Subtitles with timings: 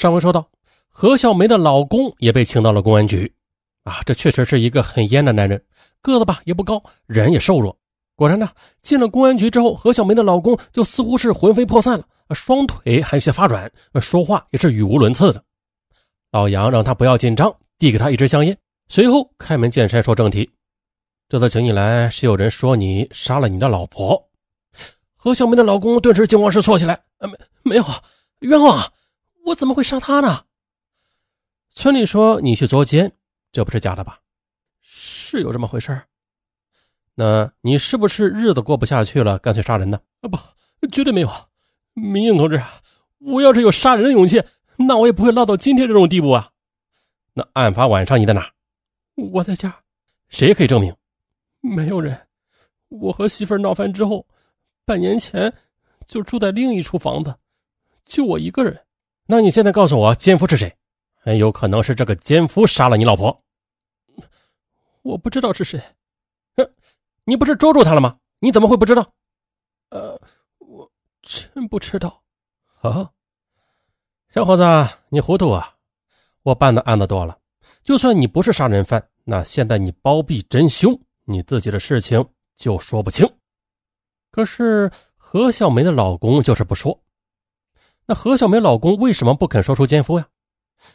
[0.00, 0.48] 上回说到，
[0.88, 3.30] 何小梅的老公也被请到了公安局。
[3.84, 5.62] 啊，这确实是一个很烟的男人，
[6.00, 7.76] 个子吧也不高，人也瘦弱。
[8.16, 8.48] 果然呢，
[8.80, 15.44] 进了公安局之后，何小梅的老公就似乎是魂飞魄散了，双腿还有些发软，说话也是语无伦次的。
[16.32, 18.56] 老杨让他不要紧张，递给他一支香烟，
[18.88, 20.50] 随后开门见山说正题
[21.28, 24.30] ：“这次请你来是有人说你杀了你的老婆。”
[25.14, 27.84] 何小梅的老公顿时惊慌失措起来：“没没有，
[28.38, 28.78] 冤枉！
[28.78, 28.90] 啊
[29.50, 30.44] 我怎么会杀他呢？”
[31.70, 33.12] 村里说你去捉奸。
[33.52, 34.20] 这不是假的吧？
[34.80, 36.02] 是有这么回事
[37.16, 40.00] 那你是不是日子过不下去了，干脆杀人呢？
[40.20, 41.28] 啊，不，绝对没有。
[41.94, 42.62] 民警同志，
[43.18, 44.42] 我要是有杀人的勇气，
[44.76, 46.52] 那我也不会落到今天这种地步啊。
[47.34, 48.52] 那案发晚上你在哪？
[49.16, 49.82] 我在家。
[50.28, 50.94] 谁可以证明？
[51.60, 52.16] 没有人。
[52.88, 54.26] 我和媳妇闹翻之后，
[54.84, 55.52] 半年前
[56.06, 57.34] 就住在另一处房子，
[58.04, 58.80] 就我一个人。
[59.30, 60.76] 那你现在告诉我，奸夫是谁？
[61.14, 63.40] 很有可能是这个奸夫杀了你老婆，
[65.02, 65.80] 我不知道是谁。
[67.22, 68.16] 你不是捉住他了吗？
[68.40, 69.08] 你怎么会不知道？
[69.90, 70.20] 呃，
[70.58, 70.90] 我
[71.22, 72.20] 真不知道。
[72.80, 73.08] 啊，
[74.30, 74.64] 小伙子，
[75.10, 75.76] 你糊涂啊！
[76.42, 77.38] 我办的案子多了，
[77.84, 83.24] 就算你不是杀人犯，那现在你包庇真凶，你自己的事情就说不清。
[84.32, 87.00] 可是何小梅的老公就是不说。
[88.10, 90.26] 那何小梅老公为什么不肯说出奸夫呀？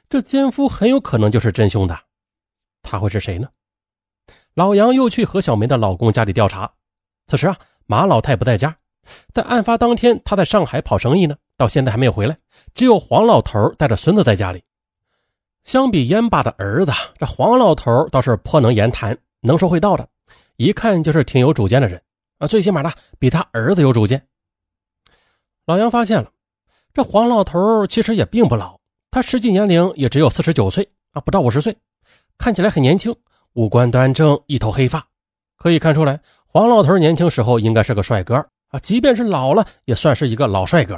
[0.10, 1.98] 这奸夫很有可能就是真凶的，
[2.84, 3.48] 他会是谁呢？
[4.54, 6.70] 老杨又去何小梅的老公家里调查。
[7.28, 8.76] 此时啊，马老太不在家，
[9.32, 12.38] 在案发当天，他在上海跑生意呢，到现在还没有回来。
[12.74, 14.62] 只有黄老头带着孙子在家里。
[15.64, 20.06] 相比烟爸的儿子，这黄老头倒是颇能言谈，能说会道的，
[20.58, 22.04] 一看就是挺有主见的人
[22.40, 22.46] 啊。
[22.46, 24.28] 最起码的，比他儿子有主见。
[25.66, 26.30] 老杨发现了，
[26.96, 28.80] 这黄老头其实也并不老。
[29.12, 31.76] 他实际年龄也只有四十九岁啊，不到五十岁，
[32.38, 33.14] 看起来很年轻，
[33.52, 35.06] 五官端正，一头黑发，
[35.58, 38.36] 可以看出来黄老头年轻时候应该是个帅哥
[38.70, 40.98] 啊，即便是老了也算是一个老帅哥，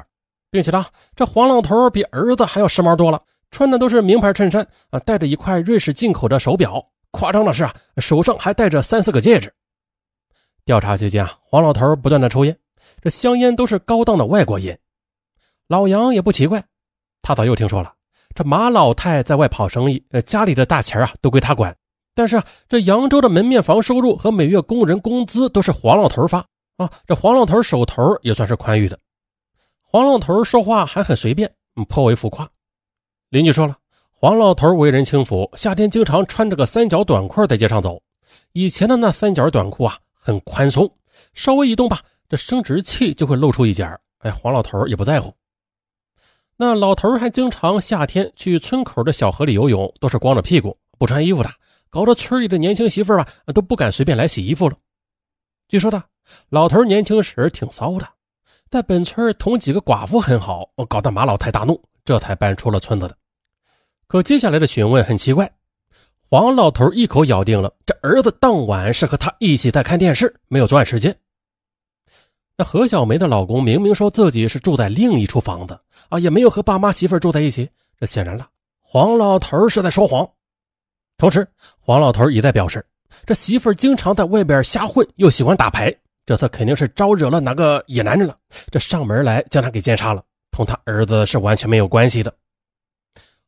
[0.52, 0.86] 并且呢，
[1.16, 3.20] 这黄老头比儿子还要时髦多了，
[3.50, 6.80] 穿的都是名牌衬衫啊，戴着一块瑞士进口的手表，
[7.10, 9.52] 夸张的是啊，手上还戴着三四个戒指。
[10.64, 12.56] 调查期间啊，黄老头不断的抽烟，
[13.02, 14.80] 这香烟都是高档的外国烟，
[15.68, 16.64] 老杨也不奇怪，
[17.22, 17.94] 他早就听说了。
[18.34, 21.76] 这马老太在外跑生意，呃，家里的大钱啊都归他管。
[22.14, 26.46] 但是啊，这扬州的门面房收入和每月工人工资都是黄老头发
[26.78, 26.90] 啊。
[27.06, 28.98] 这黄老头手头也算是宽裕的。
[29.82, 31.52] 黄老头说话还很随便，
[31.90, 32.50] 颇为浮夸。
[33.30, 33.78] 邻居说了，
[34.12, 38.02] 黄老头为人轻浮，夏天经常穿着个三角短裤在街上走。
[38.54, 40.90] 以前的那三角短裤啊很宽松，
[41.34, 43.84] 稍微一动吧，这生殖器就会露出一截
[44.20, 45.34] 哎，黄老头也不在乎。
[46.60, 51.50] 那老头还经常夏天去村口的小河里游泳，都是光着屁股不穿衣服的，
[51.92, 54.76] 搞得村里的年轻媳妇啊都不敢随便来洗衣服了。
[55.68, 56.04] 据说他，
[56.50, 58.08] 老头年轻时挺骚的，
[58.72, 63.16] 在本村同几个寡妇很好，搞得马老太大怒，这才搬出了村子的。
[64.08, 65.52] 可接下来的询问很奇怪，
[66.28, 71.16] 黄老头一口咬定了这儿子当晚是和他一起在看电视，没有作案时间。
[72.60, 75.80] 那何小梅的老公明明说自己是住在另一处房子
[76.10, 77.70] 啊，也没有和爸妈媳妇住在一起。
[78.00, 78.48] 这显然了，
[78.82, 80.28] 黄老头是在说谎。
[81.20, 81.48] 同时，
[81.80, 82.84] 黄老头也在表示，
[83.28, 88.36] 这媳妇经常在外边瞎混，又喜欢打牌，这次肯定是招惹了哪个野男人了，
[88.72, 92.34] 这上门来将他给奸杀了，同他儿子是完全没有关系的。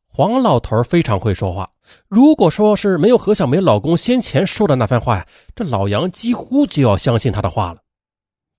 [0.06, 1.68] 黄老头非常会说话，
[2.06, 5.26] 如果说是没有何小梅老公先前说的那番话呀，
[5.56, 7.80] 这老杨几乎就要相信他的话了。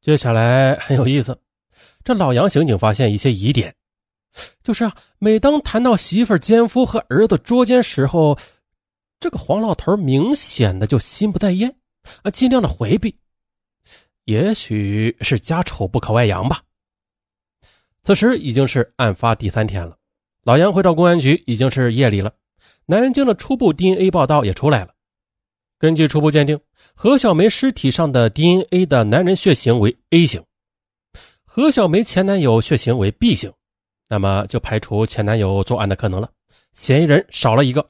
[0.02, 1.40] 接下来很有意思，
[2.04, 3.76] 这老杨刑警发现一些疑点，
[4.64, 8.36] 就是啊，每当谈到媳妇、奸夫和儿子捉奸时候，
[9.20, 11.76] 这个黄老头明显的就心不在焉，
[12.24, 13.16] 啊，尽量的回避。
[14.26, 16.64] 也许是家丑不可外扬吧。
[18.02, 19.96] 此时已经是案发第三天了，
[20.44, 22.34] 老杨回到公安局已经是夜里了，
[22.88, 24.96] 南京的初步 DNA 报道也出来了。
[25.82, 26.60] 根据初步鉴定，
[26.94, 30.40] 何小梅尸体上的 DNA 的男人血型为 A 型，
[31.44, 33.52] 何小梅前男友血型为 B 型，
[34.08, 36.30] 那么就排除前男友作案的可能了，
[36.74, 37.84] 嫌疑人少了一个。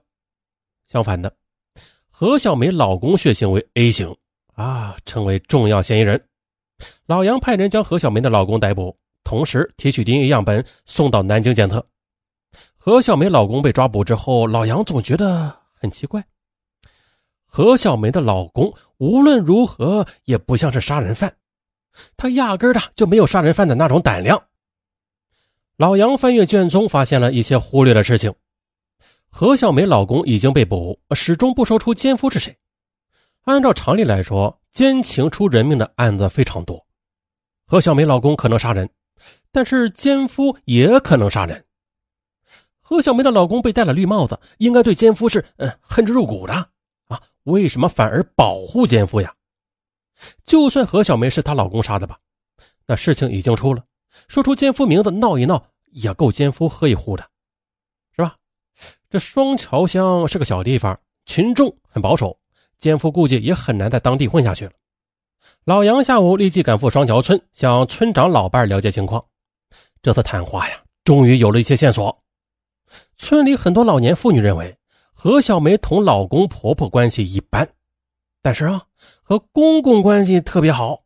[0.86, 1.36] 相反的，
[2.10, 4.16] 何小梅老公血型为 A 型，
[4.54, 6.24] 啊，成为重要嫌疑人。
[7.08, 8.96] 老杨派人将何小梅的老公逮捕，
[9.26, 11.86] 同时提取 DNA 样本送到南京检测。
[12.78, 16.24] 何小梅老公被抓捕之后，老杨总觉得很奇怪。
[17.54, 21.36] 何小梅的老公无论如何也不像是杀人犯，
[22.16, 24.42] 他压根儿的就没有杀人犯的那种胆量。
[25.76, 28.34] 老杨翻阅卷宗，发现了一些忽略的事情。
[29.30, 32.58] 何小梅老公已经被捕，始终不说出奸夫是谁。
[33.42, 36.88] 按照常理来说，奸情出人命的案子非常多。
[37.68, 38.90] 何小梅老公可能杀人，
[39.52, 41.66] 但是奸夫也可能杀人。
[42.80, 46.70] 何小梅的老公被戴了绿帽子，应该对奸夫是嗯恨之入骨的？
[47.44, 49.34] 为什么反而保护奸夫呀？
[50.46, 52.20] 就算何小梅是她老公杀的吧，
[52.86, 53.84] 那事情已经出了，
[54.28, 57.28] 说出奸夫名字闹一闹也够奸夫喝一壶的，
[58.16, 58.36] 是吧？
[59.10, 62.40] 这双桥乡是个小地方，群众很保守，
[62.78, 64.72] 奸夫估计也很难在当地混下去了。
[65.66, 69.24] 老杨下午立即赶赴双桥村，向村长老伴了解情况。
[70.04, 72.24] 这次谈话呀，终于有了一些线索。
[73.18, 74.78] 村里很多老年妇女认为
[75.24, 77.70] 何小梅同老公婆婆关系一般，
[78.42, 78.84] 但是啊，
[79.22, 81.04] 和公公关系特别好，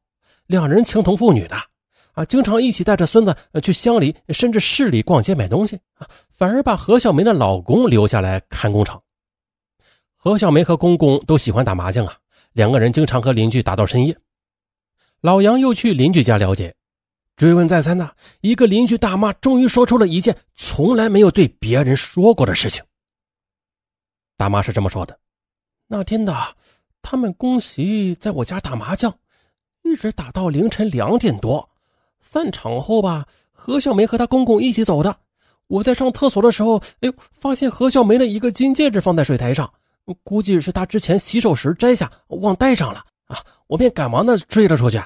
[0.47, 1.57] 两人情同父女的
[2.13, 9.03] 啊，经常一起带着孙子去乡里甚至市里逛街买东西啊，反而把何小梅的老公留下来看工厂。
[10.15, 12.15] 何小梅和公公都喜欢打麻将啊，
[12.53, 14.15] 两个人经常和邻居打到深夜。
[15.19, 16.73] 老杨又去邻居家了解。
[17.35, 22.81] 追问再三呐，一个邻居大妈终于说出了一件从来没有对别人说过的事情。
[24.37, 25.17] 大妈是这么说的：
[25.87, 26.35] 那天的，
[27.01, 29.13] 他们公媳在我家打麻将，
[29.83, 31.69] 一直打到凌晨两点多。
[32.19, 35.15] 散场后吧，何小梅和她公公一起走的。
[35.67, 39.71] 我在上厕所的时候，哎呦，发现何小梅的一个金戒指放在水台上，
[40.23, 43.39] 估计是她之前洗手时摘下忘带上了啊！
[43.67, 45.01] 我便赶忙的追了出去。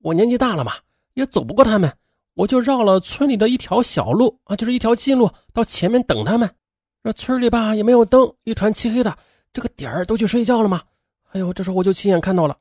[0.00, 0.72] 我年纪大了嘛。
[1.14, 1.90] 也走不过他们，
[2.34, 6.54] 我就绕了村里的一条小路啊，就是一条近路，到前面等他们。
[7.06, 9.16] 这村里吧也没有灯，一团漆黑的。
[9.52, 10.82] 这个点儿都去睡觉了吗？
[11.30, 12.58] 哎呦，这时候我就亲眼看到了，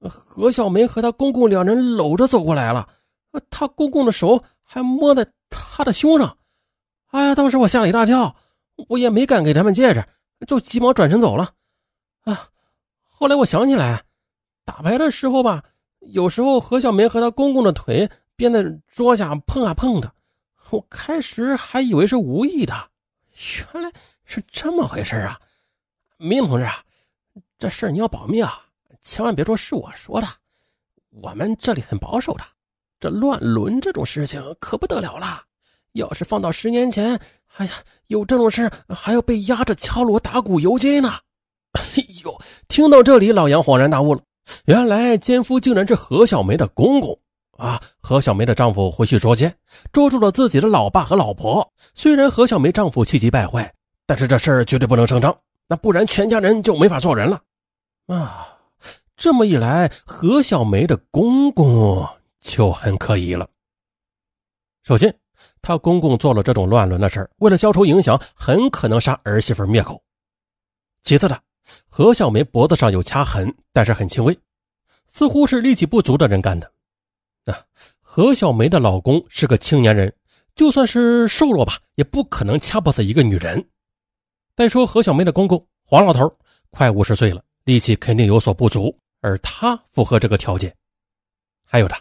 [0.00, 2.88] 何小梅和她公公两人搂着走过来了，
[3.50, 6.36] 她公公的手还摸在她的胸上。
[7.12, 8.34] 哎呀，当时我吓了一大跳，
[8.88, 10.04] 我也没敢给他们戒指，
[10.44, 11.52] 就急忙转身走了。
[12.24, 12.48] 啊，
[13.08, 14.02] 后来我想起来，
[14.64, 15.62] 打牌的时候吧。
[16.00, 20.12] 有时候何小梅和她公公的腿便在桌下碰啊碰的，
[20.70, 22.74] 我开始还以为是无意的，
[23.72, 23.92] 原来
[24.24, 25.38] 是这么回事啊！
[26.16, 26.82] 明同志啊，
[27.58, 28.64] 这事儿你要保密啊，
[29.00, 30.28] 千万别说是我说的，
[31.10, 32.44] 我们这里很保守的，
[33.00, 35.42] 这乱伦这种事情可不得了了，
[35.92, 37.18] 要是放到十年前，
[37.56, 37.72] 哎呀，
[38.06, 41.18] 有这种事还要被压着敲锣打鼓游街呢！
[41.72, 41.82] 哎
[42.22, 44.22] 呦，听到这里，老杨恍然大悟了。
[44.66, 47.18] 原来奸夫竟然是何小梅的公公
[47.56, 47.80] 啊！
[48.00, 49.54] 何小梅的丈夫回去捉奸，
[49.92, 51.72] 捉住了自己的老爸和老婆。
[51.94, 53.72] 虽然何小梅丈夫气急败坏，
[54.06, 55.36] 但是这事儿绝对不能声张，
[55.66, 57.40] 那不然全家人就没法做人了
[58.06, 58.48] 啊！
[59.16, 62.06] 这么一来，何小梅的公公
[62.40, 63.48] 就很可疑了。
[64.82, 65.14] 首先，
[65.62, 70.02] 他公公做了这种乱伦的事为了消除影响，很可能杀儿媳妇灭口。
[71.02, 71.40] 其次的。
[71.88, 74.38] 何小梅脖子上有掐痕，但是很轻微，
[75.08, 76.70] 似乎是力气不足的人干的。
[77.44, 77.64] 啊，
[78.00, 80.14] 何小梅的老公是个青年人，
[80.54, 83.64] 就算是瘦弱吧，也不可能掐不死一个女人。
[84.56, 86.32] 再说何小梅的公公黄老头，
[86.70, 90.74] 快五十岁了，力气肯定有所不足，而他符合这个条件。
[91.64, 91.96] 还有的，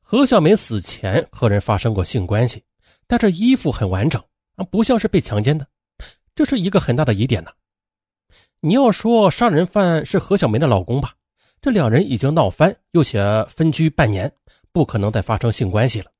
[0.00, 2.62] 何小梅死前和人发生过性关系，
[3.06, 4.20] 但这衣服很完整
[4.56, 5.66] 啊，不像是被强奸的，
[6.34, 7.50] 这是一个很大的疑点呢。
[8.60, 11.14] 你要说杀人犯是何小梅的老公吧，
[11.60, 14.32] 这两人已经闹翻，又且分居半年，
[14.72, 16.10] 不可能再发生性关系了。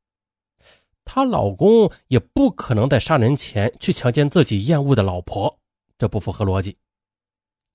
[1.04, 5.58] 她老公也不可能在杀人前去强奸自己厌恶的老婆，
[5.98, 6.76] 这不符合逻辑。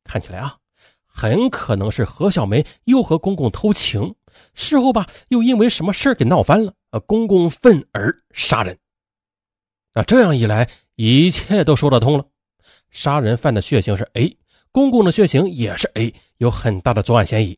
[0.04, 0.58] 看起来啊，
[1.06, 4.16] 很可能是何小梅又和公公偷情，
[4.54, 8.78] 事后吧又因为什么事给闹翻了，啊，公公愤而杀人。
[9.94, 12.26] 那这样一来，一切都说得通了。
[12.92, 14.38] 杀人犯的血型是 A。
[14.72, 17.58] 公公的血型也是 A，有很大的作案嫌疑。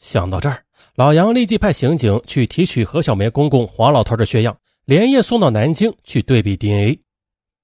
[0.00, 0.64] 想到这儿，
[0.94, 6.98] 老杨立即派刑警去提取何小梅公公黄老头的血样，连夜送到南京去对比 DNA。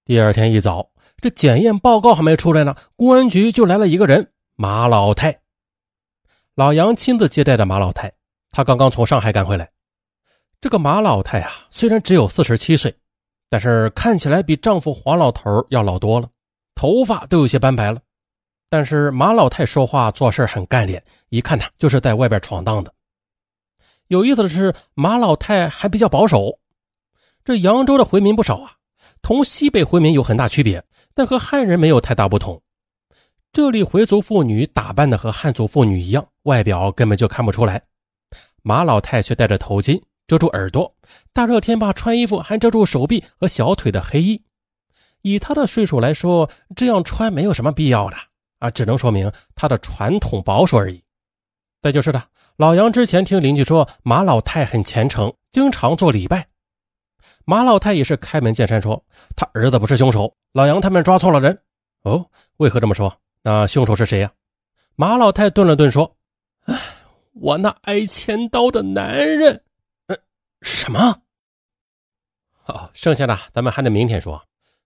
[0.05, 5.41] 第二天一早，这检验报告还没出来呢，公安局就来了一个人——马老太。
[6.55, 8.13] 老杨亲自接待的马老太，
[8.51, 9.71] 她刚刚从上海赶回来。
[10.61, 12.95] 这个马老太啊，虽然只有四十七岁，
[13.49, 16.29] 但是看起来比丈夫黄老头要老多了，
[16.75, 18.01] 头发都有些斑白了。
[18.69, 22.93] 但是马老太说话做事很干练，一看呢就是在外边闯荡的。
[24.09, 26.59] 有意思的是，马老太还比较保守。
[27.45, 28.73] 这扬州的回民不少啊，
[29.23, 32.61] 同西北回民有很大区别，但和汉人没有太大不同。
[33.53, 37.83] 这里回族妇女打扮的和汉族妇女一样，外表根本就看不出来。
[38.63, 40.93] 马老太却戴着头巾，遮住耳朵；
[41.33, 44.43] 大热天吧，穿衣服还遮住手臂和小腿的黑衣。
[45.23, 48.17] 以他的岁数来说，这样穿没有什么必要的
[48.59, 51.03] 啊，只能说明他的传统保守而已。
[51.83, 52.23] 再就是的，
[52.57, 56.47] 老杨之前听邻居说马老太很虔诚，经常做礼拜。
[57.45, 59.05] 马老太也是开门见山说，
[59.37, 61.57] 他儿子不是凶手，老杨他们抓错了人。
[62.03, 63.17] 哦，为何这么说？
[63.43, 64.33] 那凶手是谁呀？
[64.97, 66.17] 马老太顿了顿说
[66.67, 66.75] ：“哎，
[67.35, 69.63] 我那挨千刀的男人。”
[70.09, 70.17] 呃，
[70.63, 71.21] 什么？
[72.51, 74.43] 好，剩下的咱们还得明天说。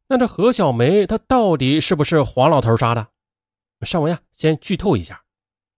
[0.08, 3.06] 那这何小梅她到底是不是黄老头杀的？
[3.86, 5.22] 上文呀，先剧透一下，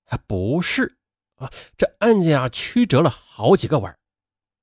[0.05, 0.99] 还不是。
[1.37, 3.93] 啊，这案件啊曲折了好几个弯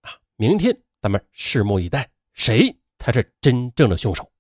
[0.01, 0.11] 啊！
[0.37, 4.31] 明天咱们拭目以待，谁才是真正的凶手？